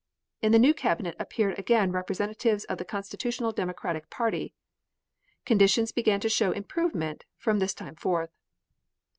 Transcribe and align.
In 0.41 0.51
the 0.51 0.57
new 0.57 0.73
Cabinet 0.73 1.15
appeared 1.19 1.59
again 1.59 1.91
representatives 1.91 2.63
of 2.63 2.79
the 2.79 2.85
Constitutional 2.85 3.51
Democratic 3.51 4.09
party. 4.09 4.55
Conditions 5.45 5.91
began 5.91 6.19
to 6.21 6.27
show 6.27 6.51
improvement 6.51 7.23
from 7.37 7.59
this 7.59 7.75
time 7.75 7.93
forth. 7.93 8.31